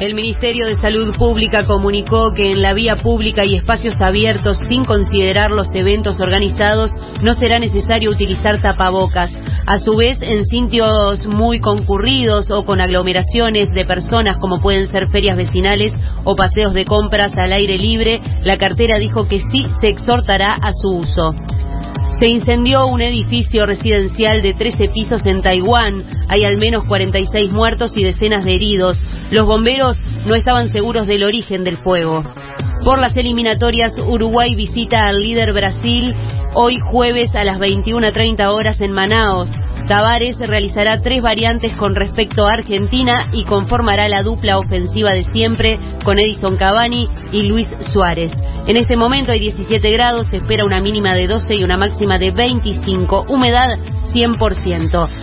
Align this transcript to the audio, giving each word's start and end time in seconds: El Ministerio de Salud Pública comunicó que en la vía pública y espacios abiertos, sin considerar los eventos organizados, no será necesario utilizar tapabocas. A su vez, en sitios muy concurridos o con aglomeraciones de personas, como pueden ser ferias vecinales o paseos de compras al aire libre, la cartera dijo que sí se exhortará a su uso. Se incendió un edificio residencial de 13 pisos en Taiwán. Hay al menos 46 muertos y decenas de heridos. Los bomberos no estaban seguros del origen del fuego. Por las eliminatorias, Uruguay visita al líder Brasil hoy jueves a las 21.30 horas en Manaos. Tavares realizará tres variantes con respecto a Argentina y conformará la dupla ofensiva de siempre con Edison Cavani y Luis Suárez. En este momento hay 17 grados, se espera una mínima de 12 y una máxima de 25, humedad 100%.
El 0.00 0.14
Ministerio 0.14 0.64
de 0.64 0.80
Salud 0.80 1.14
Pública 1.14 1.66
comunicó 1.66 2.32
que 2.32 2.52
en 2.52 2.62
la 2.62 2.72
vía 2.72 2.96
pública 2.96 3.44
y 3.44 3.54
espacios 3.54 4.00
abiertos, 4.00 4.58
sin 4.66 4.82
considerar 4.82 5.50
los 5.50 5.68
eventos 5.74 6.18
organizados, 6.20 6.90
no 7.22 7.34
será 7.34 7.58
necesario 7.58 8.10
utilizar 8.10 8.62
tapabocas. 8.62 9.30
A 9.66 9.76
su 9.76 9.96
vez, 9.96 10.16
en 10.22 10.46
sitios 10.46 11.26
muy 11.26 11.60
concurridos 11.60 12.50
o 12.50 12.64
con 12.64 12.80
aglomeraciones 12.80 13.74
de 13.74 13.84
personas, 13.84 14.38
como 14.38 14.62
pueden 14.62 14.88
ser 14.88 15.10
ferias 15.10 15.36
vecinales 15.36 15.92
o 16.24 16.34
paseos 16.34 16.72
de 16.72 16.86
compras 16.86 17.36
al 17.36 17.52
aire 17.52 17.76
libre, 17.76 18.22
la 18.42 18.56
cartera 18.56 18.98
dijo 18.98 19.26
que 19.26 19.40
sí 19.52 19.66
se 19.82 19.88
exhortará 19.88 20.54
a 20.62 20.72
su 20.72 20.96
uso. 20.96 21.34
Se 22.20 22.28
incendió 22.28 22.86
un 22.86 23.00
edificio 23.00 23.64
residencial 23.64 24.42
de 24.42 24.52
13 24.52 24.90
pisos 24.90 25.24
en 25.24 25.40
Taiwán. 25.40 26.04
Hay 26.28 26.44
al 26.44 26.58
menos 26.58 26.84
46 26.84 27.50
muertos 27.50 27.92
y 27.96 28.04
decenas 28.04 28.44
de 28.44 28.56
heridos. 28.56 29.02
Los 29.30 29.46
bomberos 29.46 29.98
no 30.26 30.34
estaban 30.34 30.68
seguros 30.68 31.06
del 31.06 31.22
origen 31.22 31.64
del 31.64 31.78
fuego. 31.78 32.22
Por 32.84 32.98
las 32.98 33.16
eliminatorias, 33.16 33.96
Uruguay 33.98 34.54
visita 34.54 35.06
al 35.06 35.18
líder 35.18 35.54
Brasil 35.54 36.14
hoy 36.52 36.78
jueves 36.92 37.34
a 37.34 37.42
las 37.42 37.58
21.30 37.58 38.52
horas 38.52 38.82
en 38.82 38.92
Manaos. 38.92 39.50
Tavares 39.90 40.38
realizará 40.38 41.00
tres 41.00 41.20
variantes 41.20 41.76
con 41.76 41.96
respecto 41.96 42.46
a 42.46 42.52
Argentina 42.52 43.28
y 43.32 43.42
conformará 43.42 44.08
la 44.08 44.22
dupla 44.22 44.56
ofensiva 44.56 45.10
de 45.10 45.24
siempre 45.32 45.80
con 46.04 46.16
Edison 46.16 46.56
Cavani 46.56 47.08
y 47.32 47.42
Luis 47.42 47.66
Suárez. 47.92 48.30
En 48.68 48.76
este 48.76 48.96
momento 48.96 49.32
hay 49.32 49.40
17 49.40 49.90
grados, 49.90 50.28
se 50.28 50.36
espera 50.36 50.64
una 50.64 50.80
mínima 50.80 51.14
de 51.14 51.26
12 51.26 51.56
y 51.56 51.64
una 51.64 51.76
máxima 51.76 52.20
de 52.20 52.30
25, 52.30 53.24
humedad 53.30 53.80
100%. 54.14 55.10